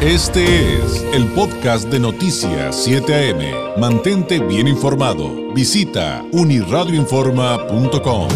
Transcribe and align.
Este 0.00 0.76
es 0.76 1.02
el 1.12 1.26
podcast 1.32 1.88
de 1.88 1.98
Noticias 1.98 2.84
7 2.84 3.32
AM. 3.32 3.80
Mantente 3.80 4.38
bien 4.38 4.68
informado. 4.68 5.52
Visita 5.52 6.24
uniradioinforma.com. 6.30 8.28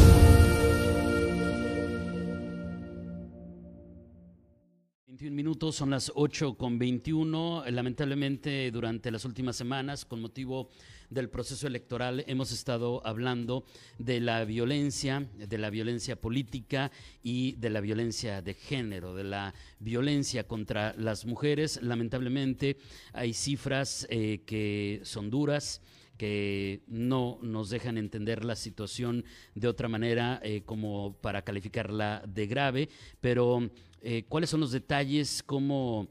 21 5.06 5.36
minutos, 5.36 5.76
son 5.76 5.90
las 5.90 6.10
8 6.16 6.54
con 6.54 6.80
21. 6.80 7.62
Lamentablemente, 7.70 8.68
durante 8.72 9.12
las 9.12 9.24
últimas 9.24 9.54
semanas, 9.54 10.04
con 10.04 10.20
motivo 10.20 10.68
del 11.12 11.28
proceso 11.28 11.66
electoral, 11.66 12.24
hemos 12.26 12.52
estado 12.52 13.06
hablando 13.06 13.64
de 13.98 14.20
la 14.20 14.44
violencia, 14.44 15.26
de 15.36 15.58
la 15.58 15.70
violencia 15.70 16.16
política 16.16 16.90
y 17.22 17.52
de 17.52 17.70
la 17.70 17.80
violencia 17.80 18.42
de 18.42 18.54
género, 18.54 19.14
de 19.14 19.24
la 19.24 19.54
violencia 19.78 20.46
contra 20.46 20.94
las 20.96 21.26
mujeres. 21.26 21.80
Lamentablemente, 21.82 22.78
hay 23.12 23.34
cifras 23.34 24.06
eh, 24.10 24.42
que 24.46 25.00
son 25.04 25.30
duras 25.30 25.82
que 26.16 26.82
no 26.86 27.38
nos 27.42 27.70
dejan 27.70 27.98
entender 27.98 28.44
la 28.44 28.54
situación 28.54 29.24
de 29.54 29.68
otra 29.68 29.88
manera 29.88 30.40
eh, 30.42 30.62
como 30.64 31.16
para 31.20 31.42
calificarla 31.42 32.22
de 32.26 32.46
grave, 32.46 32.88
pero 33.20 33.70
eh, 34.02 34.24
cuáles 34.28 34.50
son 34.50 34.60
los 34.60 34.70
detalles, 34.72 35.42
cómo, 35.44 36.08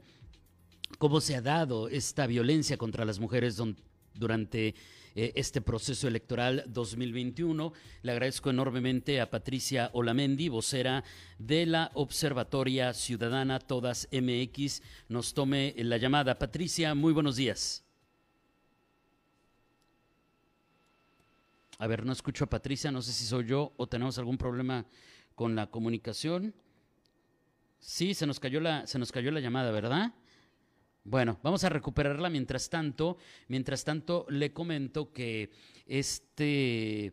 cómo 0.98 1.20
se 1.20 1.34
ha 1.34 1.40
dado 1.40 1.88
esta 1.88 2.26
violencia 2.26 2.76
contra 2.76 3.04
las 3.04 3.20
mujeres 3.20 3.56
durante 4.14 4.74
eh, 5.14 5.32
este 5.34 5.60
proceso 5.60 6.08
electoral 6.08 6.64
2021. 6.68 7.72
Le 8.02 8.12
agradezco 8.12 8.50
enormemente 8.50 9.20
a 9.20 9.30
Patricia 9.30 9.90
Olamendi, 9.92 10.48
vocera 10.48 11.04
de 11.38 11.66
la 11.66 11.90
Observatoria 11.94 12.94
Ciudadana 12.94 13.58
Todas 13.58 14.08
MX, 14.12 14.82
nos 15.08 15.34
tome 15.34 15.74
la 15.78 15.98
llamada. 15.98 16.38
Patricia, 16.38 16.94
muy 16.94 17.12
buenos 17.12 17.36
días. 17.36 17.84
A 21.78 21.86
ver, 21.86 22.06
no 22.06 22.12
escucho 22.12 22.44
a 22.44 22.48
Patricia, 22.48 22.92
no 22.92 23.02
sé 23.02 23.12
si 23.12 23.24
soy 23.24 23.44
yo 23.44 23.72
o 23.76 23.88
tenemos 23.88 24.16
algún 24.16 24.38
problema 24.38 24.86
con 25.34 25.56
la 25.56 25.66
comunicación. 25.66 26.54
Sí, 27.80 28.14
se 28.14 28.26
nos 28.26 28.38
cayó 28.38 28.60
la, 28.60 28.86
se 28.86 28.98
nos 28.98 29.10
cayó 29.10 29.32
la 29.32 29.40
llamada, 29.40 29.72
¿verdad? 29.72 30.14
Bueno, 31.04 31.40
vamos 31.42 31.64
a 31.64 31.68
recuperarla 31.68 32.30
mientras 32.30 32.70
tanto. 32.70 33.16
Mientras 33.48 33.82
tanto, 33.84 34.24
le 34.28 34.52
comento 34.52 35.12
que 35.12 35.50
este 35.84 37.06
eh, 37.06 37.12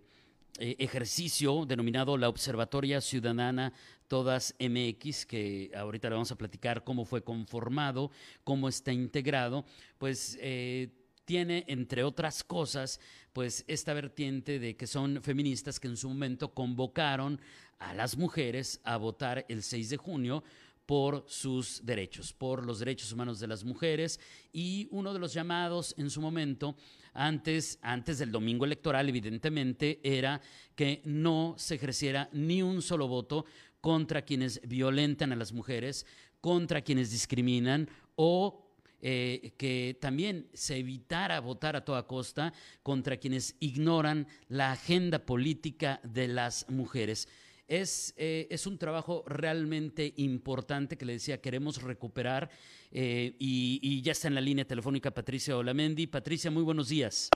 ejercicio 0.78 1.66
denominado 1.66 2.16
la 2.16 2.30
Observatoria 2.30 3.02
Ciudadana 3.02 3.74
Todas 4.08 4.56
MX, 4.60 5.26
que 5.26 5.72
ahorita 5.76 6.10
le 6.10 6.16
vamos 6.16 6.32
a 6.32 6.38
platicar 6.38 6.84
cómo 6.84 7.04
fue 7.04 7.24
conformado, 7.24 8.12
cómo 8.44 8.70
está 8.70 8.92
integrado, 8.92 9.66
pues 9.98 10.38
eh, 10.40 10.90
tiene, 11.26 11.66
entre 11.68 12.04
otras 12.04 12.44
cosas, 12.44 13.00
pues 13.34 13.66
esta 13.68 13.94
vertiente 13.94 14.60
de 14.60 14.76
que 14.76 14.86
son 14.86 15.22
feministas 15.24 15.80
que 15.80 15.88
en 15.88 15.98
su 15.98 16.10
momento 16.10 16.54
convocaron 16.54 17.40
a 17.80 17.94
las 17.94 18.18
mujeres 18.18 18.82
a 18.84 18.98
votar 18.98 19.46
el 19.48 19.64
6 19.64 19.90
de 19.90 19.98
junio 19.98 20.44
por 20.90 21.24
sus 21.28 21.86
derechos, 21.86 22.34
por 22.34 22.66
los 22.66 22.80
derechos 22.80 23.14
humanos 23.14 23.40
de 23.40 23.46
las 23.46 23.64
mujeres 23.64 24.20
y 24.52 24.88
uno 24.90 25.14
de 25.14 25.20
los 25.20 25.32
llamados 25.32 25.94
en 26.00 26.10
su 26.10 26.20
momento 26.20 26.76
antes, 27.14 27.78
antes 27.84 28.18
del 28.18 28.32
domingo 28.32 28.66
electoral, 28.66 29.08
evidentemente, 29.08 30.00
era 30.02 30.42
que 30.74 31.04
no 31.06 31.54
se 31.60 31.76
ejerciera 31.76 32.28
ni 32.34 32.64
un 32.64 32.82
solo 32.82 33.08
voto 33.08 33.46
contra 33.82 34.24
quienes 34.24 34.62
violentan 34.68 35.32
a 35.32 35.36
las 35.36 35.54
mujeres, 35.54 36.08
contra 36.42 36.82
quienes 36.82 37.12
discriminan 37.12 37.88
o 38.16 38.74
eh, 39.00 39.54
que 39.60 39.96
también 40.02 40.50
se 40.56 40.78
evitara 40.78 41.40
votar 41.40 41.76
a 41.76 41.86
toda 41.86 42.08
costa 42.08 42.52
contra 42.82 43.18
quienes 43.18 43.56
ignoran 43.60 44.26
la 44.48 44.72
agenda 44.72 45.20
política 45.20 46.02
de 46.04 46.30
las 46.30 46.68
mujeres. 46.68 47.28
Es, 47.70 48.16
eh, 48.18 48.48
es 48.50 48.66
un 48.66 48.80
trabajo 48.80 49.24
realmente 49.28 50.12
importante 50.18 50.98
que 50.98 51.06
le 51.06 51.14
decía, 51.14 51.40
queremos 51.40 51.84
recuperar 51.84 52.50
eh, 52.92 53.36
y, 53.38 54.02
ya 54.02 54.12
está 54.12 54.28
en 54.28 54.34
la 54.34 54.42
línea 54.42 54.66
telefónica 54.66 55.12
Patricia 55.12 55.56
Olamendi. 55.56 56.08
Patricia, 56.08 56.50
muy 56.50 56.64
buenos 56.64 56.90
días. 56.90 57.30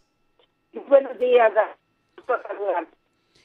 Buenos 0.87 1.19
días. 1.19 1.53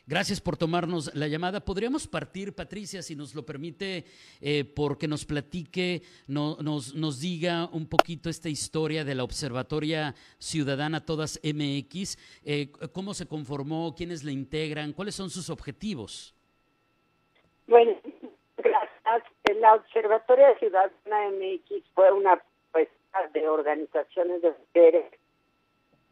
Gracias 0.07 0.41
por 0.41 0.57
tomarnos 0.57 1.15
la 1.15 1.29
llamada. 1.29 1.61
Podríamos 1.61 2.09
partir, 2.09 2.55
Patricia, 2.55 3.03
si 3.03 3.15
nos 3.15 3.35
lo 3.35 3.45
permite, 3.45 4.07
eh, 4.41 4.65
porque 4.65 5.07
nos 5.07 5.27
platique, 5.27 6.01
nos, 6.27 6.95
nos 6.95 7.21
diga 7.21 7.69
un 7.71 7.87
poquito 7.87 8.31
esta 8.31 8.49
historia 8.49 9.05
de 9.05 9.15
la 9.15 9.25
Observatoria 9.25 10.15
Ciudadana 10.39 11.05
Todas 11.05 11.39
MX, 11.45 12.17
eh, 12.43 12.73
cómo 12.95 13.13
se 13.13 13.27
conformó, 13.27 13.95
quiénes 13.95 14.25
la 14.25 14.33
integran, 14.33 14.95
cuáles 14.95 15.15
son 15.15 15.29
sus 15.29 15.51
objetivos. 15.51 16.38
Bueno, 17.69 17.95
gracias. 18.57 19.23
La 19.61 19.75
Observatoria 19.75 20.59
Ciudadana 20.59 21.31
MX 21.31 21.85
fue 21.95 22.11
una 22.13 22.43
propuesta 22.73 23.29
de 23.35 23.49
organizaciones 23.49 24.41
de 24.41 24.51
mujeres, 24.53 25.05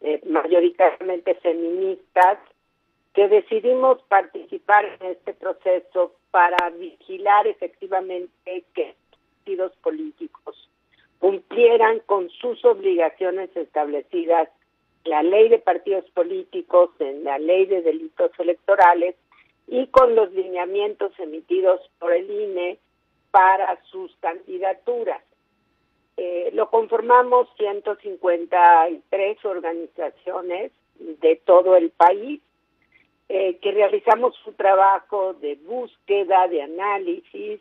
eh, 0.02 0.20
mayoritariamente 0.26 1.34
feministas, 1.36 2.38
que 3.14 3.28
decidimos 3.28 4.02
participar 4.02 4.84
en 5.00 5.12
este 5.12 5.32
proceso 5.32 6.12
para 6.30 6.68
vigilar 6.70 7.46
efectivamente 7.46 8.64
que 8.74 8.94
partidos 9.10 9.74
políticos 9.76 10.70
cumplieran 11.20 12.00
con 12.00 12.28
sus 12.28 12.62
obligaciones 12.66 13.48
establecidas 13.56 14.50
en 15.04 15.10
la 15.10 15.22
ley 15.22 15.48
de 15.48 15.58
partidos 15.58 16.04
políticos, 16.10 16.90
en 16.98 17.24
la 17.24 17.38
ley 17.38 17.64
de 17.64 17.80
delitos 17.80 18.32
electorales 18.38 19.14
y 19.66 19.86
con 19.88 20.14
los 20.14 20.32
lineamientos 20.32 21.12
emitidos 21.18 21.80
por 21.98 22.12
el 22.12 22.30
INE 22.30 22.78
para 23.30 23.80
sus 23.90 24.14
candidaturas. 24.20 25.22
Eh, 26.16 26.50
lo 26.54 26.70
conformamos 26.70 27.48
153 27.58 29.44
organizaciones 29.44 30.72
de 30.98 31.36
todo 31.36 31.76
el 31.76 31.90
país 31.90 32.40
eh, 33.28 33.58
que 33.60 33.72
realizamos 33.72 34.34
un 34.46 34.54
trabajo 34.54 35.34
de 35.34 35.56
búsqueda, 35.56 36.46
de 36.48 36.62
análisis, 36.62 37.60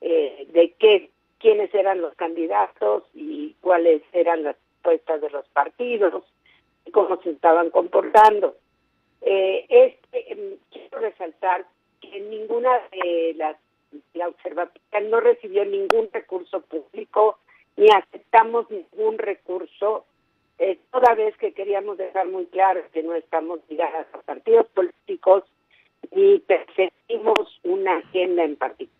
eh, 0.00 0.46
de 0.52 0.72
qué, 0.78 1.10
quiénes 1.38 1.74
eran 1.74 2.00
los 2.00 2.14
candidatos 2.14 3.02
y 3.12 3.54
cuáles 3.60 4.02
eran 4.12 4.44
las 4.44 4.56
propuestas 4.82 5.20
de 5.20 5.30
los 5.30 5.46
partidos 5.48 6.24
y 6.86 6.90
cómo 6.90 7.20
se 7.22 7.30
estaban 7.30 7.70
comportando. 7.70 8.56
Eh, 9.26 9.66
este, 9.68 10.58
quiero 10.70 10.98
resaltar 10.98 11.66
que 12.00 12.20
ninguna 12.20 12.78
de 12.90 13.34
las 13.36 13.56
la 14.12 14.28
observatoria 14.28 15.00
no 15.08 15.20
recibió 15.20 15.64
ningún 15.64 16.08
recurso 16.12 16.60
público 16.62 17.38
ni 17.76 17.88
aceptamos 17.90 18.70
ningún 18.70 19.18
recurso 19.18 20.04
eh, 20.58 20.78
toda 20.90 21.14
vez 21.14 21.36
que 21.36 21.52
queríamos 21.52 21.98
dejar 21.98 22.28
muy 22.28 22.46
claro 22.46 22.82
que 22.92 23.02
no 23.02 23.14
estamos 23.14 23.60
ligadas 23.68 24.06
a 24.12 24.18
partidos 24.18 24.66
políticos 24.68 25.44
ni 26.12 26.38
perseguimos 26.38 27.60
una 27.64 27.96
agenda 27.96 28.44
en 28.44 28.56
particular. 28.56 28.94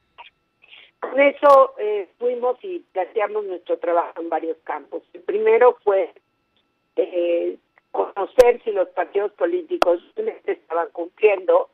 Con 0.98 1.20
eso 1.20 1.74
eh, 1.78 2.08
fuimos 2.18 2.58
y 2.62 2.80
planteamos 2.92 3.44
nuestro 3.44 3.78
trabajo 3.78 4.20
en 4.20 4.28
varios 4.28 4.56
campos. 4.64 5.02
El 5.12 5.20
primero 5.20 5.76
fue 5.84 6.12
eh, 6.96 7.56
conocer 7.94 8.60
si 8.64 8.72
los 8.72 8.88
partidos 8.88 9.30
políticos 9.34 10.00
estaban 10.46 10.88
cumpliendo 10.90 11.68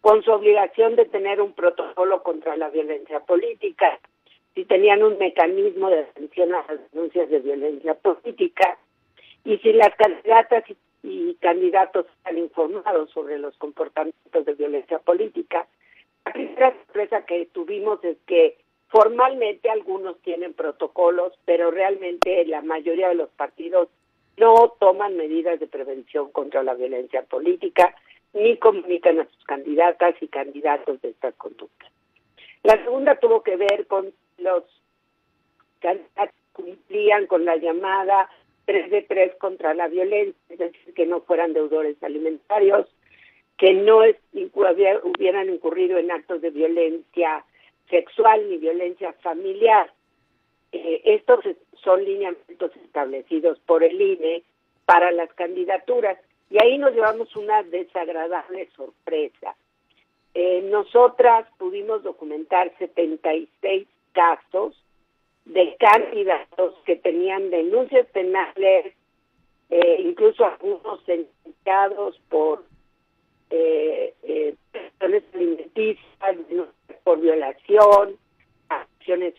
con 0.00 0.22
su 0.22 0.30
obligación 0.30 0.94
de 0.94 1.06
tener 1.06 1.40
un 1.40 1.54
protocolo 1.54 2.22
contra 2.22 2.56
la 2.56 2.70
violencia 2.70 3.18
política, 3.18 3.98
si 4.54 4.64
tenían 4.64 5.02
un 5.02 5.18
mecanismo 5.18 5.90
de 5.90 6.02
atención 6.02 6.54
a 6.54 6.64
las 6.68 6.92
denuncias 6.92 7.28
de 7.30 7.40
violencia 7.40 7.94
política, 7.94 8.78
y 9.44 9.58
si 9.58 9.72
las 9.72 9.92
candidatas 9.96 10.62
y, 11.02 11.34
candidatos 11.40 12.06
están 12.16 12.38
informados 12.38 13.10
sobre 13.10 13.38
los 13.38 13.56
comportamientos 13.58 14.44
de 14.44 14.54
violencia 14.54 15.00
política. 15.00 15.66
La 16.24 16.32
primera 16.32 16.74
sorpresa 16.76 17.26
que 17.26 17.46
tuvimos 17.46 18.02
es 18.04 18.16
que 18.26 18.56
formalmente 18.88 19.68
algunos 19.68 20.16
tienen 20.22 20.54
protocolos, 20.54 21.32
pero 21.44 21.72
realmente 21.72 22.44
la 22.46 22.62
mayoría 22.62 23.08
de 23.08 23.16
los 23.16 23.30
partidos 23.30 23.88
no 24.36 24.74
toman 24.78 25.16
medidas 25.16 25.58
de 25.60 25.66
prevención 25.66 26.30
contra 26.30 26.62
la 26.62 26.74
violencia 26.74 27.22
política 27.22 27.94
ni 28.32 28.56
comunican 28.58 29.20
a 29.20 29.24
sus 29.26 29.44
candidatas 29.44 30.14
y 30.20 30.28
candidatos 30.28 31.00
de 31.00 31.10
estas 31.10 31.34
conductas. 31.36 31.90
La 32.62 32.82
segunda 32.82 33.14
tuvo 33.16 33.42
que 33.42 33.56
ver 33.56 33.86
con 33.86 34.12
los 34.38 34.64
candidatos 35.80 36.34
que 36.34 36.62
cumplían 36.62 37.26
con 37.26 37.44
la 37.44 37.56
llamada 37.56 38.28
3 38.66 38.90
de 38.90 39.02
3 39.02 39.36
contra 39.36 39.72
la 39.74 39.88
violencia, 39.88 40.34
es 40.50 40.58
decir, 40.58 40.94
que 40.94 41.06
no 41.06 41.20
fueran 41.22 41.52
deudores 41.52 42.02
alimentarios, 42.02 42.86
que 43.56 43.72
no 43.72 44.02
hubieran 44.52 45.48
incurrido 45.48 45.98
en 45.98 46.10
actos 46.10 46.42
de 46.42 46.50
violencia 46.50 47.44
sexual 47.88 48.50
ni 48.50 48.58
violencia 48.58 49.12
familiar. 49.14 49.90
Eh, 50.76 51.02
estos 51.04 51.40
son 51.82 52.04
lineamientos 52.04 52.70
establecidos 52.84 53.58
por 53.60 53.82
el 53.84 54.00
INE 54.00 54.42
para 54.84 55.10
las 55.10 55.32
candidaturas 55.34 56.18
y 56.50 56.62
ahí 56.62 56.78
nos 56.78 56.92
llevamos 56.94 57.34
una 57.36 57.62
desagradable 57.62 58.68
sorpresa. 58.76 59.56
Eh, 60.34 60.62
nosotras 60.70 61.46
pudimos 61.58 62.02
documentar 62.02 62.72
76 62.78 63.88
casos 64.12 64.80
de 65.46 65.76
candidatos 65.78 66.74
que 66.84 66.96
tenían 66.96 67.50
denuncias 67.50 68.06
penales, 68.08 68.94
eh, 69.70 69.96
incluso 70.00 70.44
algunos 70.44 71.04
denunciados 71.06 72.20
por 72.28 72.64
eh, 73.50 74.12
eh, 74.24 74.54
alimenticias, 75.00 76.36
por 77.04 77.20
violación, 77.20 78.16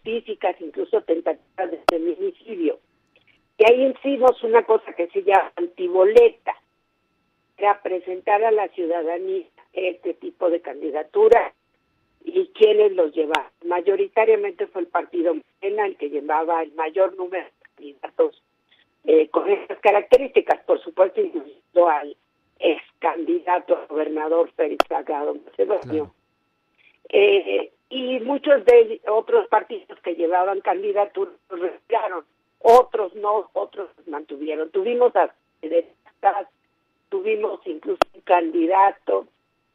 físicas, 0.04 0.56
incluso 0.60 1.02
tentativas 1.02 1.72
de 1.72 1.80
feminicidio. 1.90 2.80
Y 3.58 3.72
ahí 3.72 3.88
hicimos 3.88 4.42
una 4.44 4.64
cosa 4.64 4.94
que 4.94 5.08
se 5.08 5.24
llama 5.24 5.52
antiboleta, 5.56 6.56
era 7.58 7.82
presentar 7.82 8.44
a 8.44 8.52
la 8.52 8.68
ciudadanía 8.70 9.46
este 9.74 10.14
tipo 10.14 10.50
de 10.50 10.62
candidatura 10.62 11.54
y 12.24 12.48
quienes 12.50 12.94
los 12.94 13.14
llevaban. 13.16 13.52
Mayoritariamente 13.66 14.68
fue 14.68 14.82
el 14.82 14.88
partido 14.88 15.34
Morena 15.34 15.88
el 15.88 15.98
que 15.98 16.10
llevaba 16.10 16.62
el 16.62 16.72
mayor 16.74 17.16
número 17.18 17.46
de 17.46 17.52
candidatos 17.76 18.44
eh, 19.06 19.30
con 19.30 19.50
estas 19.50 19.80
características, 19.80 20.64
por 20.66 20.82
supuesto, 20.84 21.22
incluyendo 21.22 21.90
al 21.90 22.16
ex 22.60 22.82
candidato 23.00 23.76
a 23.76 23.86
gobernador 23.86 24.52
Félix 24.56 24.86
Salgado 24.88 25.36
Macedonio. 25.36 26.14
Eh, 27.10 27.72
y 27.90 28.20
muchos 28.20 28.66
de 28.66 29.02
otros 29.08 29.48
partidos 29.48 30.00
que 30.02 30.16
llevaban 30.16 30.62
candidaturas 30.62 31.34
los 31.50 31.60
retiraron, 31.60 32.26
otros 32.60 33.14
no, 33.16 33.50
otros 33.54 33.90
mantuvieron. 34.08 34.70
Tuvimos 34.72 35.16
a 35.16 35.34
tuvimos 37.10 37.62
incluso 37.66 38.00
un 38.14 38.22
candidato 38.22 39.28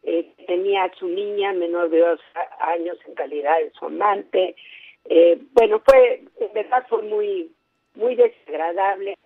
eh, 0.02 0.32
tenía 0.46 0.84
a 0.84 0.94
su 0.96 1.06
niña 1.06 1.52
menor 1.52 1.88
de 1.90 2.00
dos 2.00 2.20
años 2.58 2.98
en 3.06 3.14
calidad 3.14 3.58
de 3.58 3.70
su 3.70 3.86
amante. 3.86 4.56
Eh, 5.04 5.40
bueno, 5.52 5.80
fue, 5.84 6.24
en 6.40 6.52
verdad 6.52 6.84
fue 6.88 7.02
muy, 7.02 7.52
muy 7.94 8.16
desagradable. 8.16 9.16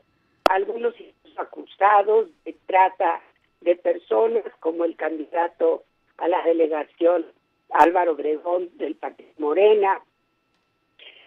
Algunos 0.50 0.94
acusados 1.36 2.28
de 2.44 2.54
trata 2.66 3.22
de 3.62 3.76
personas, 3.76 4.44
como 4.60 4.84
el 4.84 4.96
candidato 4.96 5.84
a 6.18 6.28
la 6.28 6.42
delegación 6.44 7.26
Álvaro 7.70 8.12
Obregón 8.12 8.70
del 8.78 8.94
Partido 8.94 9.30
Morena, 9.38 10.00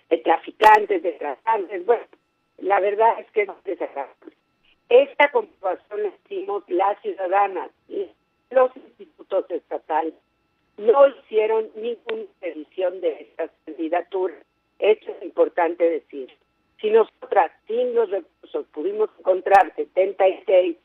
de 0.10 0.18
traficantes, 0.18 1.04
de. 1.04 1.80
Bueno, 1.86 2.04
la 2.58 2.80
verdad 2.80 3.20
es 3.20 3.30
que 3.32 3.44
es 3.44 3.50
desagradable. 3.64 4.36
Esta 4.90 5.32
comprobación 5.32 6.04
la 6.04 6.10
hicimos 6.10 6.64
las 6.68 7.00
ciudadanas 7.02 7.70
y 7.88 8.08
los 8.50 8.76
institutos 8.76 9.46
estatales 9.50 10.14
no 10.78 11.08
hicieron 11.08 11.70
ninguna 11.76 12.26
revisión 12.42 13.02
de 13.02 13.22
estas 13.22 13.52
candidaturas. 13.66 14.38
Esto 14.80 15.12
es 15.12 15.24
importante 15.24 15.90
decir. 15.90 16.32
Si 16.80 16.90
nosotras, 16.90 17.52
sin 17.68 17.94
los 17.94 18.10
recursos, 18.10 18.66
pudimos 18.68 19.10
encontrar 19.20 19.74
76, 19.76 20.78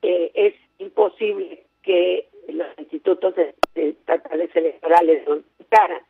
eh, 0.00 0.30
es 0.34 0.54
imposible 0.78 1.64
que 1.82 2.26
los 2.48 2.66
institutos 2.78 3.34
estatales 3.74 4.50
electorales 4.56 5.26
lo 5.28 5.42
votaran. 5.58 6.00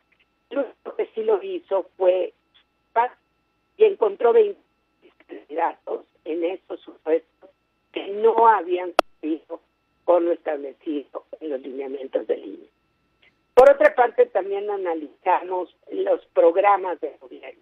Lo 0.49 0.95
que 0.95 1.07
sí 1.13 1.23
lo 1.23 1.43
hizo 1.43 1.89
fue 1.97 2.33
y 3.75 3.85
encontró 3.85 4.33
20 4.33 4.55
candidatos 5.27 6.05
en 6.25 6.43
estos 6.43 6.79
supuestos 6.81 7.49
que 7.91 8.07
no 8.07 8.47
habían 8.47 8.93
sido 9.19 9.59
con 10.05 10.25
lo 10.25 10.31
establecido 10.31 11.25
en 11.39 11.49
los 11.49 11.61
lineamientos 11.61 12.27
del 12.27 12.45
INE. 12.45 12.67
Por 13.55 13.69
otra 13.69 13.93
parte, 13.95 14.25
también 14.27 14.69
analizamos 14.69 15.75
los 15.91 16.25
programas 16.73 17.01
de 17.01 17.15
gobierno. 17.19 17.61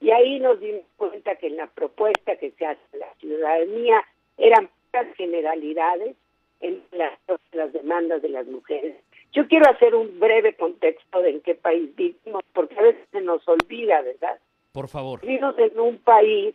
Y 0.00 0.10
ahí 0.10 0.38
nos 0.38 0.60
dimos 0.60 0.82
cuenta 0.96 1.36
que 1.36 1.46
en 1.46 1.56
la 1.56 1.66
propuesta 1.66 2.36
que 2.36 2.50
se 2.52 2.66
hace 2.66 2.80
a 2.94 2.96
la 2.96 3.14
ciudadanía 3.18 4.04
eran 4.36 4.68
generalidades 5.16 6.16
en 6.60 6.82
las, 6.92 7.18
las 7.52 7.72
demandas 7.72 8.22
de 8.22 8.28
las 8.28 8.46
mujeres. 8.46 8.96
Yo 9.32 9.48
quiero 9.48 9.68
hacer 9.68 9.94
un 9.94 10.20
breve 10.20 10.54
contexto 10.54 11.20
de 11.20 11.30
en 11.30 11.40
qué 11.40 11.54
país 11.54 11.94
vivimos, 11.96 12.42
porque 12.52 12.78
a 12.78 12.82
veces 12.82 13.02
se 13.10 13.20
nos 13.20 13.46
olvida, 13.48 14.02
¿verdad? 14.02 14.38
Por 14.72 14.88
favor. 14.88 15.20
Vivimos 15.20 15.58
en 15.58 15.78
un 15.80 15.98
país 15.98 16.54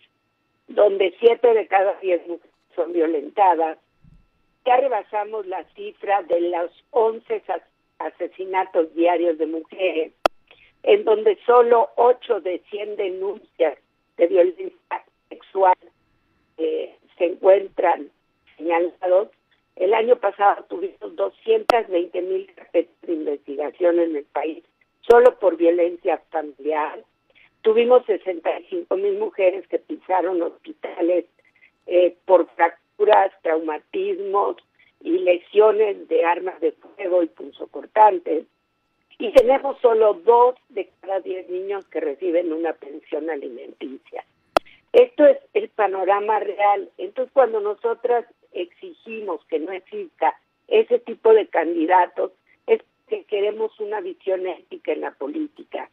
donde 0.68 1.14
siete 1.20 1.54
de 1.54 1.68
cada 1.68 1.94
diez 2.00 2.22
mujeres 2.28 2.56
son 2.76 2.94
violentadas, 2.94 3.78
ya 4.66 4.78
rebasamos 4.78 5.48
la 5.48 5.64
cifra 5.76 6.22
de 6.24 6.40
los 6.42 6.72
11 6.92 7.44
asesinatos 7.98 8.94
diarios 8.94 9.38
de 9.38 9.48
mujeres, 9.48 10.14
en 10.84 11.04
donde 11.04 11.38
solo 11.46 11.90
8 11.96 12.42
de 12.42 12.62
100 12.70 12.96
denuncias 12.96 13.78
de 14.18 14.28
violencia 14.28 14.72
sexual 15.30 15.78
eh, 16.58 16.96
se 17.18 17.26
encuentran 17.26 18.10
señalados. 18.58 19.30
El 19.76 19.94
año 19.94 20.18
pasado 20.18 20.66
tuvimos 20.70 21.16
220 21.16 22.22
mil 22.22 22.54
carpetas 22.54 23.02
de 23.02 23.14
investigación 23.14 24.00
en 24.00 24.16
el 24.18 24.26
país, 24.26 24.64
solo 25.10 25.38
por 25.40 25.56
violencia 25.56 26.22
familiar. 26.32 27.04
Tuvimos 27.62 28.06
65 28.06 28.96
mil 28.98 29.18
mujeres 29.18 29.68
que 29.68 29.80
pisaron 29.80 30.42
hospitales 30.42 31.26
eh, 31.88 32.16
por 32.26 32.48
fracturas 32.56 33.32
traumatismos 33.42 34.58
y 35.02 35.12
lesiones 35.20 36.08
de 36.08 36.26
armas 36.26 36.60
de 36.60 36.74
fuego 36.74 37.24
y 37.24 37.28
punzocortantes. 37.28 38.46
Y 39.20 39.32
tenemos 39.34 39.78
solo 39.82 40.14
dos 40.14 40.56
de 40.70 40.90
cada 41.02 41.20
diez 41.20 41.48
niños 41.50 41.86
que 41.90 42.00
reciben 42.00 42.54
una 42.54 42.74
pensión 42.74 43.30
alimenticia. 43.30 44.24
Esto 44.94 45.26
es 45.26 45.38
el 45.54 45.70
panorama 45.70 46.40
real. 46.40 46.90
Entonces, 46.98 47.32
cuando 47.34 47.60
nosotras 47.60 48.26
exigimos 48.54 49.44
que 49.46 49.60
no 49.60 49.72
exista 49.74 50.40
ese 50.70 51.00
tipo 51.00 51.34
de 51.34 51.48
candidatos, 51.48 52.32
es 52.66 52.82
que 53.08 53.26
queremos 53.26 53.78
una 53.80 54.00
visión 54.00 54.48
ética 54.48 54.94
en 54.94 55.02
la 55.02 55.12
política 55.12 55.90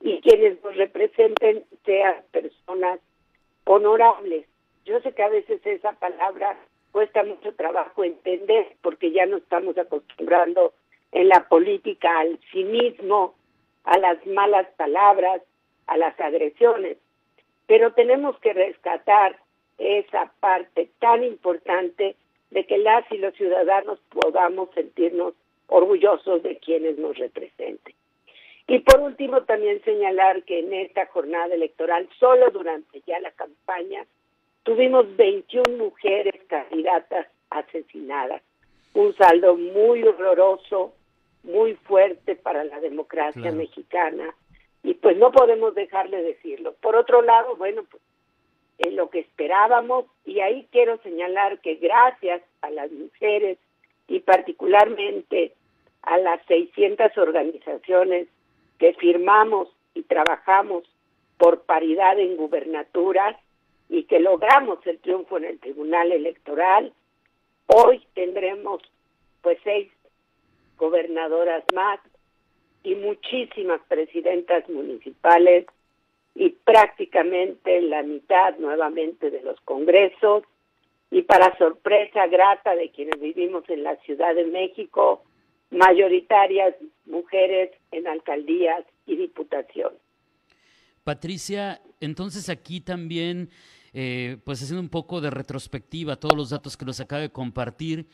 y 0.00 0.20
quienes 0.22 0.62
nos 0.64 0.74
representen 0.76 1.64
sean 1.84 2.16
personas 2.32 3.00
honorables, 3.64 4.46
yo 4.86 5.00
sé 5.00 5.12
que 5.12 5.22
a 5.22 5.28
veces 5.28 5.60
esa 5.64 5.92
palabra 5.92 6.56
cuesta 6.92 7.22
mucho 7.22 7.54
trabajo 7.54 8.02
entender 8.02 8.74
porque 8.80 9.12
ya 9.12 9.26
no 9.26 9.36
estamos 9.36 9.76
acostumbrando 9.76 10.72
en 11.12 11.28
la 11.28 11.48
política 11.48 12.20
al 12.20 12.38
cinismo, 12.50 13.34
a 13.84 13.98
las 13.98 14.24
malas 14.26 14.66
palabras, 14.76 15.42
a 15.86 15.96
las 15.96 16.18
agresiones. 16.20 16.98
Pero 17.66 17.92
tenemos 17.92 18.38
que 18.40 18.52
rescatar 18.52 19.36
esa 19.78 20.32
parte 20.40 20.90
tan 20.98 21.24
importante 21.24 22.16
de 22.50 22.66
que 22.66 22.78
las 22.78 23.10
y 23.10 23.18
los 23.18 23.34
ciudadanos 23.34 23.98
podamos 24.10 24.70
sentirnos 24.74 25.34
orgullosos 25.68 26.42
de 26.42 26.56
quienes 26.58 26.98
nos 26.98 27.16
representen. 27.16 27.94
Y 28.66 28.80
por 28.80 29.00
último, 29.00 29.42
también 29.42 29.82
señalar 29.84 30.42
que 30.44 30.60
en 30.60 30.72
esta 30.72 31.06
jornada 31.06 31.54
electoral, 31.54 32.08
solo 32.18 32.50
durante 32.50 33.00
ya 33.06 33.18
la 33.20 33.30
campaña, 33.32 34.04
Tuvimos 34.62 35.16
21 35.16 35.78
mujeres 35.78 36.34
candidatas 36.46 37.26
asesinadas, 37.48 38.42
un 38.92 39.14
saldo 39.16 39.56
muy 39.56 40.02
horroroso, 40.02 40.92
muy 41.42 41.74
fuerte 41.74 42.36
para 42.36 42.64
la 42.64 42.80
democracia 42.80 43.52
mexicana 43.52 44.34
y 44.82 44.94
pues 44.94 45.16
no 45.16 45.30
podemos 45.32 45.74
dejarle 45.74 46.22
decirlo. 46.22 46.74
Por 46.80 46.96
otro 46.96 47.22
lado, 47.22 47.56
bueno, 47.56 47.82
pues 47.90 48.02
en 48.78 48.96
lo 48.96 49.10
que 49.10 49.20
esperábamos 49.20 50.06
y 50.24 50.40
ahí 50.40 50.66
quiero 50.70 50.98
señalar 50.98 51.60
que 51.60 51.74
gracias 51.76 52.42
a 52.62 52.70
las 52.70 52.90
mujeres 52.90 53.58
y 54.08 54.20
particularmente 54.20 55.54
a 56.02 56.18
las 56.18 56.44
600 56.46 57.16
organizaciones 57.18 58.28
que 58.78 58.94
firmamos 58.94 59.68
y 59.94 60.02
trabajamos 60.02 60.84
por 61.36 61.62
paridad 61.62 62.18
en 62.18 62.36
gubernaturas, 62.36 63.36
y 63.90 64.04
que 64.04 64.20
logramos 64.20 64.78
el 64.86 64.98
triunfo 65.00 65.36
en 65.36 65.44
el 65.44 65.58
Tribunal 65.58 66.12
Electoral, 66.12 66.92
hoy 67.66 68.00
tendremos 68.14 68.80
pues 69.42 69.58
seis 69.64 69.90
gobernadoras 70.80 71.62
más 71.74 72.00
y 72.82 72.94
muchísimas 72.94 73.80
presidentas 73.86 74.68
municipales 74.68 75.66
y 76.34 76.48
prácticamente 76.50 77.82
la 77.82 78.02
mitad 78.02 78.56
nuevamente 78.58 79.30
de 79.30 79.42
los 79.42 79.60
congresos 79.60 80.44
y 81.10 81.22
para 81.22 81.56
sorpresa 81.58 82.26
grata 82.28 82.74
de 82.74 82.90
quienes 82.90 83.20
vivimos 83.20 83.68
en 83.68 83.82
la 83.82 83.96
Ciudad 83.96 84.34
de 84.34 84.46
México, 84.46 85.22
mayoritarias 85.70 86.74
mujeres 87.04 87.70
en 87.90 88.06
alcaldías 88.06 88.84
y 89.06 89.16
diputaciones. 89.16 89.98
Patricia, 91.04 91.80
entonces 92.00 92.48
aquí 92.48 92.80
también, 92.80 93.50
eh, 93.92 94.38
pues 94.44 94.62
haciendo 94.62 94.80
un 94.80 94.88
poco 94.88 95.20
de 95.20 95.30
retrospectiva, 95.30 96.16
todos 96.16 96.36
los 96.36 96.50
datos 96.50 96.76
que 96.76 96.86
nos 96.86 97.00
acaba 97.00 97.22
de 97.22 97.32
compartir, 97.32 98.06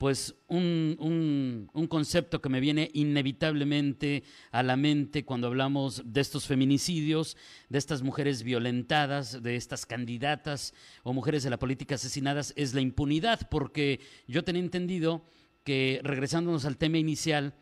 pues 0.00 0.34
un, 0.48 1.68
un, 1.74 1.86
concepto 1.88 2.40
que 2.40 2.48
me 2.48 2.60
viene 2.60 2.90
inevitablemente 2.94 4.22
a 4.50 4.62
la 4.62 4.74
mente 4.74 5.26
cuando 5.26 5.46
hablamos 5.46 6.02
de 6.06 6.22
estos 6.22 6.46
feminicidios, 6.46 7.36
de 7.68 7.76
estas 7.76 8.00
mujeres 8.00 8.42
violentadas, 8.42 9.42
de 9.42 9.56
estas 9.56 9.84
candidatas 9.84 10.72
o 11.02 11.12
mujeres 11.12 11.42
de 11.42 11.50
la 11.50 11.58
política 11.58 11.96
asesinadas, 11.96 12.54
es 12.56 12.72
la 12.72 12.80
impunidad, 12.80 13.46
porque 13.50 14.00
yo 14.26 14.42
tenía 14.42 14.62
entendido 14.62 15.22
que, 15.64 16.00
regresándonos 16.02 16.64
al 16.64 16.78
tema 16.78 16.96
inicial, 16.96 17.52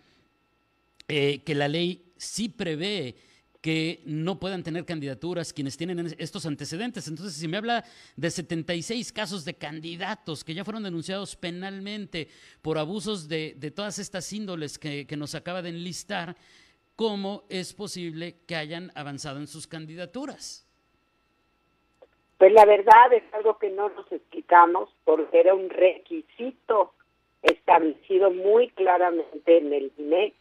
eh, 1.09 1.42
que 1.45 1.57
la 1.57 1.66
ley 1.66 2.12
sí 2.18 2.49
prevé 2.49 3.16
que 3.61 4.03
no 4.05 4.38
puedan 4.38 4.62
tener 4.62 4.85
candidaturas 4.85 5.53
quienes 5.53 5.77
tienen 5.77 6.15
estos 6.19 6.47
antecedentes. 6.47 7.09
Entonces, 7.09 7.35
si 7.35 7.49
me 7.49 7.57
habla 7.57 7.85
de 8.17 8.31
76 8.31 9.12
casos 9.12 9.45
de 9.45 9.55
candidatos 9.55 10.45
que 10.45 10.55
ya 10.55 10.65
fueron 10.65 10.85
denunciados 10.85 11.35
penalmente 11.35 12.29
por 12.62 12.79
abusos 12.79 13.29
de, 13.29 13.55
todas 13.75 13.99
estas 13.99 14.33
índoles 14.33 14.79
que, 14.79 15.07
nos 15.17 15.35
acaba 15.35 15.62
de 15.62 15.71
enlistar, 15.71 16.37
¿cómo 16.95 17.43
es 17.49 17.75
posible 17.75 18.37
que 18.47 18.55
hayan 18.55 18.93
avanzado 18.95 19.38
en 19.41 19.49
sus 19.49 19.67
candidaturas? 19.67 20.65
Pues 22.38 22.53
la 22.53 22.65
verdad 22.65 23.12
es 23.12 23.25
algo 23.35 23.59
que 23.59 23.71
no 23.71 23.88
nos 23.88 24.12
explicamos 24.12 24.88
porque 25.05 25.41
era 25.41 25.55
un 25.55 25.69
requisito 25.71 26.93
establecido 27.43 28.31
muy 28.31 28.69
claramente 28.71 29.59
en 29.59 29.73
el 29.73 29.93
INE 29.99 30.35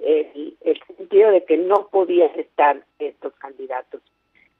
el, 0.00 0.56
sentido 0.96 1.30
de 1.30 1.44
que 1.44 1.56
no 1.56 1.88
podían 1.88 2.30
estar 2.38 2.82
estos 2.98 3.34
candidatos. 3.36 4.00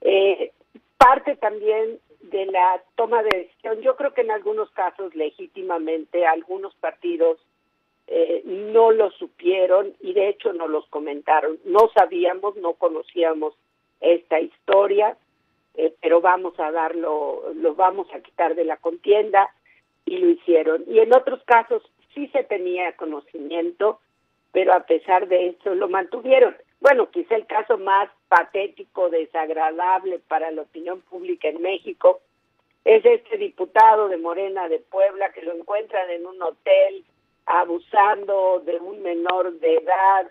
Eh, 0.00 0.52
parte 0.96 1.36
también 1.36 1.98
de 2.20 2.46
la 2.46 2.82
toma 2.96 3.22
de 3.22 3.38
decisión, 3.38 3.80
yo 3.80 3.96
creo 3.96 4.12
que 4.12 4.20
en 4.20 4.30
algunos 4.30 4.70
casos 4.70 5.14
legítimamente 5.14 6.26
algunos 6.26 6.74
partidos 6.76 7.38
eh, 8.06 8.42
no 8.44 8.90
lo 8.90 9.10
supieron 9.12 9.94
y 10.00 10.12
de 10.12 10.28
hecho 10.28 10.52
no 10.52 10.68
los 10.68 10.86
comentaron. 10.88 11.58
No 11.64 11.90
sabíamos, 11.94 12.56
no 12.56 12.74
conocíamos 12.74 13.54
esta 14.00 14.40
historia, 14.40 15.16
eh, 15.74 15.94
pero 16.00 16.20
vamos 16.20 16.58
a 16.58 16.70
darlo, 16.72 17.52
lo 17.54 17.74
vamos 17.74 18.08
a 18.12 18.20
quitar 18.20 18.54
de 18.54 18.64
la 18.64 18.76
contienda 18.78 19.48
y 20.04 20.18
lo 20.18 20.28
hicieron. 20.28 20.84
Y 20.88 20.98
en 20.98 21.14
otros 21.14 21.42
casos 21.44 21.82
sí 22.14 22.26
se 22.28 22.42
tenía 22.44 22.96
conocimiento, 22.96 24.00
pero 24.52 24.72
a 24.72 24.80
pesar 24.80 25.28
de 25.28 25.48
eso 25.48 25.74
lo 25.74 25.88
mantuvieron. 25.88 26.56
Bueno, 26.80 27.10
quizá 27.10 27.36
el 27.36 27.46
caso 27.46 27.78
más 27.78 28.08
patético, 28.28 29.10
desagradable 29.10 30.18
para 30.28 30.50
la 30.50 30.62
opinión 30.62 31.00
pública 31.02 31.48
en 31.48 31.60
México 31.60 32.20
es 32.84 33.04
este 33.04 33.36
diputado 33.36 34.08
de 34.08 34.16
Morena 34.16 34.68
de 34.68 34.78
Puebla 34.78 35.30
que 35.32 35.42
lo 35.42 35.54
encuentran 35.54 36.10
en 36.10 36.26
un 36.26 36.42
hotel 36.42 37.04
abusando 37.46 38.62
de 38.64 38.76
un 38.76 39.02
menor 39.02 39.52
de 39.60 39.76
edad 39.76 40.30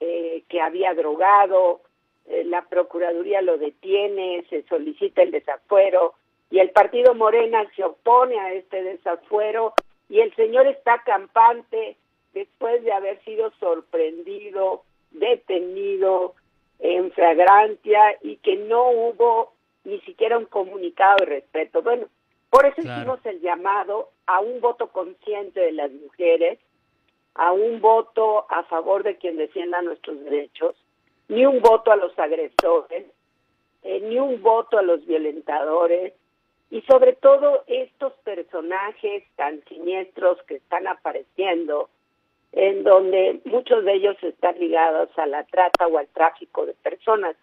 eh, 0.00 0.42
que 0.48 0.60
había 0.60 0.94
drogado, 0.94 1.80
eh, 2.26 2.44
la 2.44 2.62
Procuraduría 2.62 3.40
lo 3.42 3.56
detiene, 3.58 4.44
se 4.50 4.62
solicita 4.64 5.22
el 5.22 5.30
desafuero 5.30 6.14
y 6.50 6.58
el 6.58 6.70
partido 6.70 7.14
Morena 7.14 7.64
se 7.74 7.84
opone 7.84 8.38
a 8.38 8.52
este 8.52 8.82
desafuero 8.82 9.74
y 10.08 10.20
el 10.20 10.34
señor 10.36 10.66
está 10.66 11.02
campante 11.04 11.96
después 12.32 12.82
de 12.84 12.92
haber 12.92 13.22
sido 13.24 13.50
sorprendido, 13.58 14.82
detenido 15.10 16.34
en 16.78 17.10
flagrancia 17.12 18.16
y 18.22 18.36
que 18.36 18.56
no 18.56 18.90
hubo 18.90 19.52
ni 19.84 20.00
siquiera 20.00 20.38
un 20.38 20.46
comunicado 20.46 21.16
de 21.20 21.26
respeto. 21.26 21.82
Bueno, 21.82 22.06
por 22.50 22.66
eso 22.66 22.80
hicimos 22.80 23.24
el 23.24 23.40
llamado 23.40 24.10
a 24.26 24.40
un 24.40 24.60
voto 24.60 24.88
consciente 24.88 25.60
de 25.60 25.72
las 25.72 25.90
mujeres, 25.90 26.58
a 27.34 27.52
un 27.52 27.80
voto 27.80 28.46
a 28.50 28.64
favor 28.64 29.02
de 29.02 29.16
quien 29.16 29.36
defienda 29.36 29.82
nuestros 29.82 30.22
derechos, 30.24 30.74
ni 31.28 31.44
un 31.44 31.60
voto 31.60 31.92
a 31.92 31.96
los 31.96 32.18
agresores, 32.18 33.06
eh, 33.82 34.00
ni 34.00 34.18
un 34.18 34.42
voto 34.42 34.78
a 34.78 34.82
los 34.82 35.04
violentadores, 35.06 36.14
y 36.70 36.82
sobre 36.82 37.14
todo 37.14 37.64
estos 37.66 38.12
personajes 38.24 39.24
tan 39.36 39.62
siniestros 39.64 40.42
que 40.42 40.56
están 40.56 40.86
apareciendo, 40.86 41.88
en 42.52 42.82
donde 42.82 43.40
muchos 43.44 43.84
de 43.84 43.94
ellos 43.94 44.16
están 44.22 44.58
ligados 44.58 45.10
a 45.18 45.26
la 45.26 45.44
trata 45.44 45.86
o 45.86 45.98
al 45.98 46.08
tráfico 46.08 46.66
de 46.66 46.74
personas. 46.74 47.36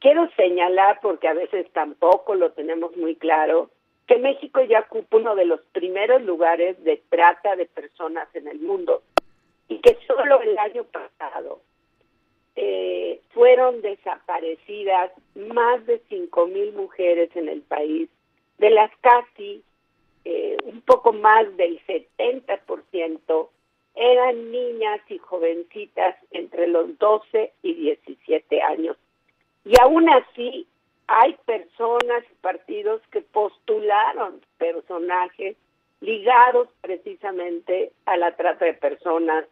Quiero 0.00 0.28
señalar, 0.36 0.98
porque 1.02 1.28
a 1.28 1.34
veces 1.34 1.70
tampoco 1.72 2.34
lo 2.34 2.52
tenemos 2.52 2.96
muy 2.96 3.16
claro, 3.16 3.70
que 4.06 4.18
México 4.18 4.60
ya 4.62 4.80
ocupa 4.80 5.18
uno 5.18 5.36
de 5.36 5.44
los 5.44 5.60
primeros 5.72 6.22
lugares 6.22 6.82
de 6.82 7.00
trata 7.08 7.54
de 7.54 7.66
personas 7.66 8.28
en 8.34 8.48
el 8.48 8.58
mundo 8.58 9.02
y 9.68 9.78
que 9.78 9.96
solo 10.06 10.40
el 10.40 10.58
año 10.58 10.84
pasado 10.84 11.60
eh, 12.56 13.20
fueron 13.32 13.80
desaparecidas 13.82 15.12
más 15.36 15.86
de 15.86 16.02
cinco 16.08 16.48
mil 16.48 16.72
mujeres 16.72 17.30
en 17.36 17.48
el 17.48 17.62
país, 17.62 18.10
de 18.58 18.70
las 18.70 18.90
casi 19.00 19.62
eh, 20.24 20.56
un 20.64 20.82
poco 20.82 21.12
más 21.12 21.56
del 21.56 21.80
70% 21.86 23.48
eran 24.00 24.50
niñas 24.50 25.02
y 25.10 25.18
jovencitas 25.18 26.16
entre 26.30 26.68
los 26.68 26.98
12 26.98 27.52
y 27.62 27.74
17 27.74 28.62
años. 28.62 28.96
Y 29.66 29.78
aún 29.78 30.08
así 30.08 30.66
hay 31.06 31.36
personas 31.44 32.24
y 32.32 32.34
partidos 32.40 33.02
que 33.10 33.20
postularon 33.20 34.40
personajes 34.56 35.54
ligados 36.00 36.68
precisamente 36.80 37.92
a 38.06 38.16
la 38.16 38.34
trata 38.36 38.64
de 38.64 38.72
personas. 38.72 39.44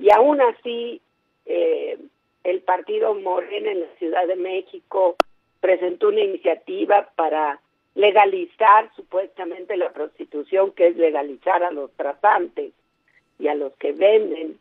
Y 0.00 0.12
aún 0.12 0.40
así 0.40 1.00
eh, 1.46 1.96
el 2.42 2.60
partido 2.62 3.14
Morena 3.14 3.70
en 3.70 3.82
la 3.82 3.94
Ciudad 4.00 4.26
de 4.26 4.34
México 4.34 5.14
presentó 5.60 6.08
una 6.08 6.22
iniciativa 6.22 7.08
para 7.14 7.60
legalizar 7.94 8.90
supuestamente 8.96 9.76
la 9.76 9.92
prostitución, 9.92 10.72
que 10.72 10.88
es 10.88 10.96
legalizar 10.96 11.62
a 11.62 11.70
los 11.70 11.92
tratantes 11.92 12.72
y 13.42 13.48
a 13.48 13.54
los 13.54 13.72
que 13.74 13.92
venden. 13.92 14.58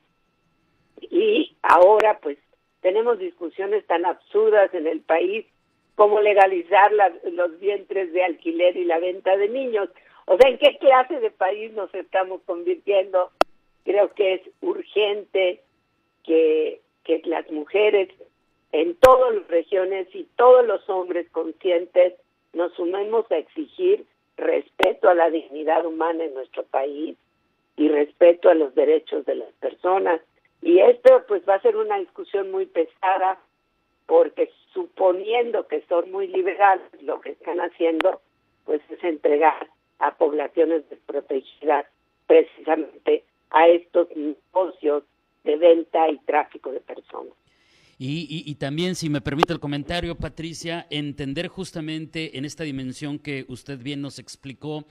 Y 1.00 1.56
ahora 1.62 2.20
pues 2.22 2.38
tenemos 2.82 3.20
discusiones 3.20 3.86
tan 3.86 4.06
absurdas 4.06 4.74
en 4.74 4.88
el 4.88 5.02
país 5.02 5.46
como 5.96 6.20
legalizar 6.20 6.92
los 7.32 7.60
vientres 7.60 8.12
de 8.12 8.24
alquiler 8.24 8.76
y 8.76 8.86
la 8.86 8.98
venta 8.98 9.38
de 9.38 9.50
niños. 9.50 9.90
O 10.26 10.36
sea, 10.38 10.50
¿en 10.50 10.58
qué 10.58 10.78
clase 10.80 11.20
de 11.20 11.30
país 11.30 11.72
nos 11.74 11.94
estamos 11.94 12.42
convirtiendo? 12.46 13.30
Creo 13.84 14.14
que 14.16 14.36
es 14.36 14.42
urgente 14.62 15.62
que, 16.24 16.82
que 17.04 17.22
las 17.26 17.50
mujeres 17.52 18.10
en 18.72 18.96
todas 18.96 19.36
las 19.36 19.48
regiones 19.48 20.08
y 20.16 20.24
todos 20.36 20.66
los 20.66 20.90
hombres 20.90 21.30
conscientes 21.32 22.16
nos 22.54 22.74
sumemos 22.74 23.30
a 23.32 23.38
exigir 23.38 24.06
respeto 24.38 25.10
a 25.10 25.14
la 25.14 25.30
dignidad 25.30 25.86
humana 25.86 26.24
en 26.24 26.34
nuestro 26.34 26.64
país, 26.64 27.16
y 27.82 27.88
respeto 27.88 28.48
a 28.50 28.54
los 28.54 28.76
derechos 28.76 29.26
de 29.26 29.34
las 29.34 29.52
personas. 29.54 30.22
Y 30.62 30.78
esto 30.80 31.24
pues 31.28 31.42
va 31.50 31.56
a 31.56 31.62
ser 31.62 31.76
una 31.76 31.98
discusión 31.98 32.52
muy 32.52 32.68
pesada 32.68 33.40
porque 34.06 34.52
suponiendo 34.72 35.68
que 35.68 35.82
son 35.90 36.12
muy 36.12 36.28
liberales, 36.28 36.86
lo 37.02 37.20
que 37.22 37.32
están 37.32 37.60
haciendo 37.60 38.22
pues 38.66 38.82
es 38.92 39.04
entregar 39.04 39.68
a 39.98 40.16
poblaciones 40.16 40.88
desprotegidas 40.92 41.88
precisamente 42.28 43.24
a 43.50 43.68
estos 43.68 44.08
negocios 44.16 45.04
de 45.44 45.56
venta 45.58 46.08
y 46.08 46.20
tráfico 46.20 46.72
de 46.72 46.82
personas. 46.82 47.34
Y, 47.98 48.44
y, 48.46 48.56
también, 48.56 48.96
si 48.96 49.10
me 49.10 49.22
permite 49.22 49.54
el 49.54 49.60
comentario, 49.60 50.16
Patricia, 50.16 50.88
entender 50.90 51.48
justamente 51.48 52.36
en 52.38 52.46
esta 52.46 52.64
dimensión 52.64 53.20
que 53.20 53.46
usted 53.48 53.78
bien 53.78 54.02
nos 54.02 54.18
explicó, 54.18 54.86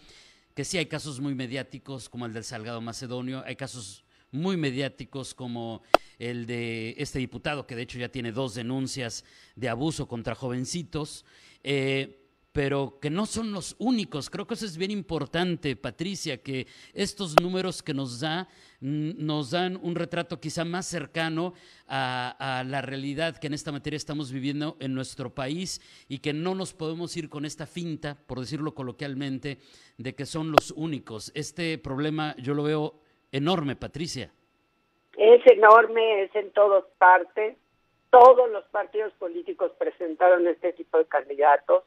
que 0.55 0.65
sí 0.65 0.79
hay 0.79 0.87
casos 0.87 1.21
muy 1.21 1.35
mediáticos 1.35 2.09
como 2.09 2.27
el 2.27 2.33
del 2.33 2.45
Salgado 2.45 2.81
Macedonio, 2.81 3.43
hay 3.47 3.57
casos 3.57 4.05
muy 4.33 4.57
mediáticos 4.57 5.35
como 5.35 5.83
el 6.19 6.47
de 6.47 6.95
este 6.99 7.19
diputado, 7.19 7.67
que 7.67 7.77
de 7.77 7.83
hecho 7.83 7.99
ya 7.99 8.09
tiene 8.09 8.33
dos 8.33 8.55
denuncias 8.55 9.25
de 9.57 9.69
abuso 9.69 10.07
contra 10.07 10.35
jovencitos. 10.35 11.25
Eh, 11.63 12.30
pero 12.53 12.99
que 13.01 13.11
no 13.11 13.27
son 13.27 13.53
los 13.53 13.77
únicos. 13.79 14.29
Creo 14.29 14.47
que 14.47 14.55
eso 14.55 14.67
es 14.67 14.77
bien 14.77 14.91
importante, 14.91 15.77
Patricia, 15.77 16.43
que 16.43 16.67
estos 16.95 17.41
números 17.41 17.83
que 17.83 17.95
nos 17.95 18.21
da 18.21 18.49
mm, 18.81 19.25
nos 19.25 19.53
dan 19.53 19.79
un 19.83 19.95
retrato 19.95 20.41
quizá 20.41 20.65
más 20.65 20.87
cercano 20.87 21.55
a, 21.87 22.65
la 22.67 22.83
realidad 22.83 23.37
que 23.37 23.47
en 23.47 23.55
esta 23.55 23.73
materia 23.73 23.97
estamos 23.97 24.33
viviendo 24.33 24.77
en 24.81 24.95
nuestro 24.95 25.35
país 25.35 25.81
y 26.09 26.19
que 26.19 26.33
no 26.33 26.55
nos 26.55 26.75
podemos 26.75 27.17
ir 27.17 27.29
con 27.29 27.45
esta 27.45 27.67
finta, 27.67 28.17
por 28.27 28.41
decirlo 28.41 28.75
coloquialmente, 28.75 29.59
de 29.99 30.15
que 30.15 30.27
son 30.27 30.51
los 30.51 30.73
únicos. 30.73 31.33
Este 31.35 31.79
problema 31.79 32.35
yo 32.39 32.55
lo 32.55 32.65
veo 32.65 32.95
enorme, 33.33 33.77
Patricia. 33.77 34.33
Es 35.17 35.47
enorme, 35.47 36.25
es 36.25 36.35
en 36.35 36.51
todas 36.53 36.85
partes. 36.99 37.57
todos 38.11 38.51
los 38.51 38.65
partidos 38.71 39.13
políticos 39.15 39.71
presentaron 39.79 40.47
este 40.49 40.73
tipo 40.73 40.99
de 40.99 41.07
candidatos 41.07 41.85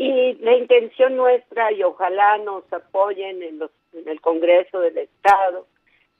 y 0.00 0.34
la 0.34 0.54
intención 0.56 1.16
nuestra, 1.16 1.72
y 1.72 1.82
ojalá 1.82 2.38
nos 2.38 2.72
apoyen 2.72 3.42
en, 3.42 3.58
los, 3.58 3.72
en 3.92 4.08
el 4.08 4.20
Congreso 4.20 4.78
del 4.78 4.96
Estado, 4.96 5.66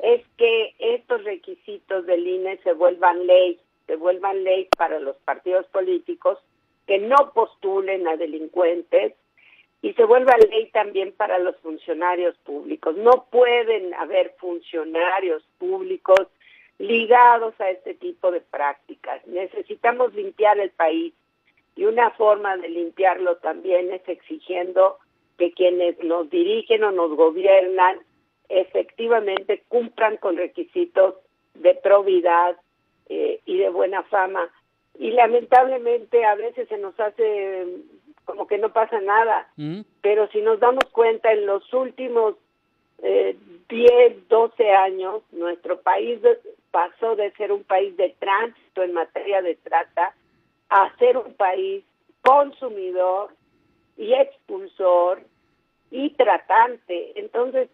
es 0.01 0.27
que 0.37 0.75
estos 0.81 1.23
requisitos 1.23 2.05
del 2.05 2.27
INE 2.27 2.59
se 2.65 2.73
vuelvan 2.73 3.25
ley, 3.29 3.61
se 3.87 3.95
vuelvan 3.95 4.43
ley 4.43 4.69
para 4.77 4.99
los 4.99 5.15
partidos 5.19 5.65
políticos 5.67 6.41
que 6.89 6.99
no 6.99 7.33
postulen 7.33 8.09
a 8.09 8.17
delincuentes 8.17 9.15
y 9.81 9.93
se 9.93 10.05
vuelva 10.05 10.37
ley 10.39 10.71
también 10.73 11.13
para 11.13 11.39
los 11.39 11.57
funcionarios 11.59 12.37
públicos. 12.39 12.97
No 12.97 13.29
pueden 13.31 13.95
haber 13.95 14.35
funcionarios 14.41 15.45
públicos 15.59 16.27
ligados 16.79 17.55
a 17.61 17.71
este 17.71 17.95
tipo 17.95 18.33
de 18.33 18.41
prácticas. 18.41 19.25
Necesitamos 19.29 20.13
limpiar 20.15 20.59
el 20.59 20.71
país 20.71 21.15
y 21.79 21.85
una 21.85 22.11
forma 22.11 22.57
de 22.57 22.69
limpiarlo 22.69 23.37
también 23.37 23.93
es 23.93 24.03
exigiendo 24.09 24.99
que 25.39 25.53
quienes 25.53 25.97
nos 26.03 26.29
dirigen 26.29 26.83
o 26.83 26.91
nos 26.91 27.17
gobiernan 27.17 28.01
efectivamente 28.49 29.63
cumplan 29.69 30.17
con 30.17 30.37
requisitos 30.37 31.15
de 31.55 31.77
probidad 31.77 32.57
eh, 33.09 33.41
y 33.47 33.59
de 33.59 33.69
buena 33.69 34.03
fama. 34.03 34.51
Y 34.99 35.13
lamentablemente 35.13 36.25
a 36.25 36.35
veces 36.35 36.69
se 36.69 36.79
nos 36.79 36.99
hace 36.99 37.65
como 38.25 38.49
que 38.49 38.59
no 38.59 38.73
pasa 38.73 39.01
nada, 39.01 39.49
mm. 39.57 39.83
pero 40.03 40.27
si 40.33 40.41
nos 40.41 40.59
damos 40.59 40.85
cuenta 40.91 41.33
en 41.33 41.47
los 41.47 41.73
últimos 41.73 42.35
eh, 43.05 43.37
10, 43.69 44.27
12 44.27 44.71
años, 44.73 45.23
nuestro 45.31 45.81
país 45.81 46.19
pasó 46.73 47.15
de 47.15 47.31
ser 47.35 47.53
un 47.53 47.63
país 47.63 47.97
de 47.97 48.17
tránsito 48.19 48.83
en 48.83 48.95
materia 48.95 49.43
de 49.43 49.55
trata 49.55 50.13
a 50.69 50.95
ser 50.99 51.17
un 51.17 51.35
país 51.35 51.85
consumidor 52.23 53.31
y 53.97 54.13
expulsor 54.13 55.23
y 55.91 56.11
tratante. 56.11 57.19
Entonces, 57.19 57.69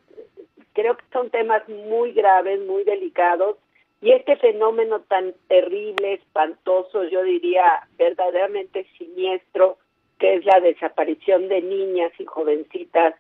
creo 0.73 0.97
que 0.97 1.05
son 1.13 1.31
temas 1.31 1.69
muy 1.69 2.13
graves, 2.13 2.61
muy 2.61 2.85
delicados, 2.85 3.57
y 4.01 4.13
este 4.13 4.37
fenómeno 4.37 5.01
tan 5.01 5.35
terrible, 5.49 6.15
espantoso, 6.15 7.05
yo 7.05 7.23
diría 7.23 7.89
verdaderamente 7.97 8.87
siniestro, 8.99 9.79
que 10.19 10.35
es 10.35 10.45
la 10.45 10.61
desaparición 10.61 11.49
de 11.49 11.63
niñas 11.63 12.13
y 12.19 12.27
jovencitas 12.27 13.15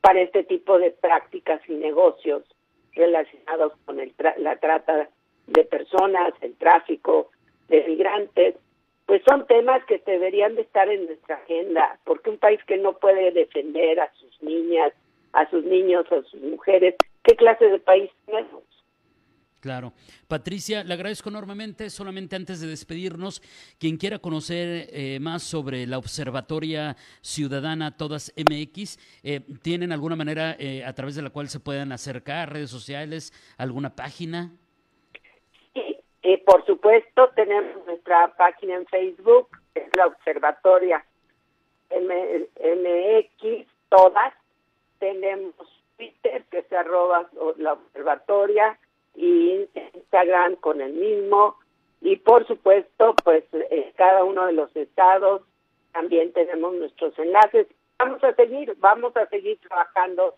para 0.00 0.20
este 0.20 0.44
tipo 0.44 0.78
de 0.78 0.92
prácticas 0.92 1.60
y 1.68 1.72
negocios 1.72 2.44
relacionados 2.94 3.72
con 3.84 3.98
el 3.98 4.14
la 4.38 4.56
trata 4.56 5.08
de 5.48 5.64
personas, 5.64 6.32
el 6.40 6.54
tráfico 6.54 7.30
de 7.68 7.84
migrantes, 7.88 8.54
pues 9.08 9.22
son 9.26 9.46
temas 9.46 9.82
que 9.86 10.02
deberían 10.06 10.54
de 10.54 10.60
estar 10.60 10.86
en 10.86 11.06
nuestra 11.06 11.36
agenda, 11.36 11.98
porque 12.04 12.28
un 12.28 12.36
país 12.36 12.60
que 12.66 12.76
no 12.76 12.92
puede 12.92 13.32
defender 13.32 13.98
a 14.00 14.12
sus 14.12 14.42
niñas, 14.42 14.92
a 15.32 15.48
sus 15.48 15.64
niños, 15.64 16.04
a 16.12 16.22
sus 16.24 16.42
mujeres, 16.42 16.94
¿qué 17.24 17.34
clase 17.34 17.70
de 17.70 17.78
país 17.78 18.10
tenemos? 18.26 18.62
Claro. 19.60 19.94
Patricia, 20.28 20.84
le 20.84 20.92
agradezco 20.92 21.30
enormemente. 21.30 21.88
Solamente 21.88 22.36
antes 22.36 22.60
de 22.60 22.66
despedirnos, 22.66 23.40
quien 23.78 23.96
quiera 23.96 24.18
conocer 24.18 24.90
eh, 24.92 25.18
más 25.22 25.42
sobre 25.42 25.86
la 25.86 25.96
Observatoria 25.96 26.94
Ciudadana 27.22 27.96
Todas 27.96 28.34
MX, 28.36 28.98
eh, 29.22 29.40
¿tienen 29.62 29.90
alguna 29.90 30.16
manera 30.16 30.54
eh, 30.58 30.84
a 30.84 30.92
través 30.92 31.14
de 31.14 31.22
la 31.22 31.30
cual 31.30 31.48
se 31.48 31.60
puedan 31.60 31.92
acercar, 31.92 32.52
redes 32.52 32.68
sociales, 32.68 33.32
alguna 33.56 33.96
página? 33.96 34.52
Sí, 36.28 36.36
por 36.36 36.62
supuesto, 36.66 37.30
tenemos 37.34 37.86
nuestra 37.86 38.28
página 38.36 38.74
en 38.74 38.86
Facebook, 38.88 39.48
es 39.74 39.88
la 39.96 40.08
Observatoria 40.08 41.02
MX 41.90 43.66
Todas. 43.88 44.34
Tenemos 44.98 45.54
Twitter, 45.96 46.44
que 46.50 46.64
se 46.64 46.76
arroba 46.76 47.30
la 47.56 47.72
Observatoria 47.72 48.78
y 49.14 49.66
Instagram 49.94 50.56
con 50.56 50.82
el 50.82 50.92
mismo. 50.92 51.56
Y 52.02 52.16
por 52.16 52.46
supuesto 52.46 53.14
pues 53.24 53.44
cada 53.96 54.22
uno 54.22 54.44
de 54.44 54.52
los 54.52 54.76
estados 54.76 55.40
también 55.92 56.34
tenemos 56.34 56.74
nuestros 56.74 57.18
enlaces. 57.18 57.68
Vamos 57.98 58.22
a 58.22 58.34
seguir 58.34 58.76
vamos 58.80 59.16
a 59.16 59.24
seguir 59.28 59.58
trabajando 59.60 60.34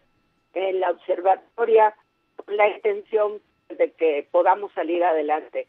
en 0.54 0.78
la 0.78 0.92
observatoria 0.92 1.96
con 2.36 2.56
la 2.56 2.68
intención 2.68 3.40
de 3.68 3.90
que 3.90 4.28
podamos 4.30 4.72
salir 4.74 5.02
adelante 5.02 5.66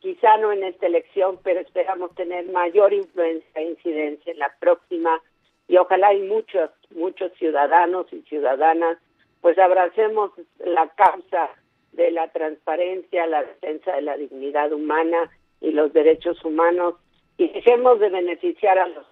quizá 0.00 0.36
no 0.38 0.52
en 0.52 0.64
esta 0.64 0.86
elección 0.86 1.38
pero 1.42 1.60
esperamos 1.60 2.14
tener 2.14 2.46
mayor 2.50 2.92
influencia 2.92 3.48
e 3.54 3.70
incidencia 3.70 4.32
en 4.32 4.38
la 4.38 4.54
próxima 4.60 5.20
y 5.68 5.76
ojalá 5.76 6.08
hay 6.08 6.22
muchos 6.22 6.70
muchos 6.90 7.32
ciudadanos 7.38 8.06
y 8.12 8.22
ciudadanas 8.22 8.98
pues 9.40 9.58
abracemos 9.58 10.32
la 10.58 10.88
causa 10.96 11.50
de 11.92 12.10
la 12.10 12.28
transparencia, 12.28 13.26
la 13.26 13.42
defensa 13.42 13.92
de 13.92 14.02
la 14.02 14.16
dignidad 14.16 14.72
humana 14.72 15.30
y 15.60 15.70
los 15.70 15.92
derechos 15.92 16.44
humanos 16.44 16.94
y 17.38 17.48
dejemos 17.48 18.00
de 18.00 18.08
beneficiar 18.08 18.78
a 18.78 18.88
los, 18.88 19.06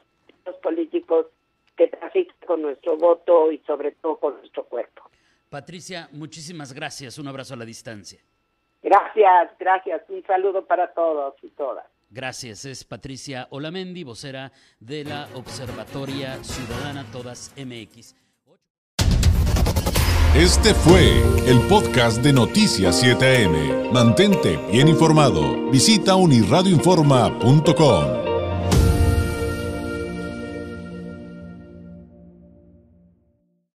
políticos 0.62 1.26
que 1.76 1.88
trafican 1.88 2.36
con 2.46 2.62
nuestro 2.62 2.96
voto 2.96 3.50
y 3.50 3.58
sobre 3.66 3.92
todo 3.92 4.18
con 4.18 4.36
nuestro 4.38 4.64
cuerpo. 4.64 5.10
Patricia, 5.48 6.08
muchísimas 6.12 6.72
gracias. 6.72 7.18
Un 7.18 7.28
abrazo 7.28 7.54
a 7.54 7.56
la 7.56 7.64
distancia. 7.64 8.20
Gracias, 8.84 9.50
gracias. 9.58 10.02
Un 10.10 10.22
saludo 10.26 10.66
para 10.66 10.92
todos 10.92 11.34
y 11.42 11.48
todas. 11.50 11.86
Gracias. 12.10 12.66
Es 12.66 12.84
Patricia 12.84 13.48
Olamendi, 13.50 14.04
vocera 14.04 14.52
de 14.78 15.04
la 15.04 15.26
Observatoria 15.34 16.36
Ciudadana 16.44 17.04
Todas 17.10 17.54
MX. 17.56 18.14
Este 20.36 20.74
fue 20.74 21.22
el 21.48 21.60
podcast 21.68 22.22
de 22.22 22.34
Noticias 22.34 23.02
7am. 23.02 23.90
Mantente 23.90 24.58
bien 24.70 24.88
informado. 24.88 25.70
Visita 25.70 26.16
unirradioinforma.com. 26.16 28.23